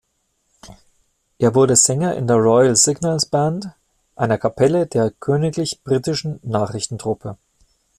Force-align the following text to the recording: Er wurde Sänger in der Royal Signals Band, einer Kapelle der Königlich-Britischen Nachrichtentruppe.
Er 1.37 1.53
wurde 1.53 1.75
Sänger 1.75 2.15
in 2.15 2.25
der 2.25 2.37
Royal 2.37 2.75
Signals 2.75 3.27
Band, 3.27 3.69
einer 4.15 4.39
Kapelle 4.39 4.87
der 4.87 5.11
Königlich-Britischen 5.11 6.39
Nachrichtentruppe. 6.41 7.37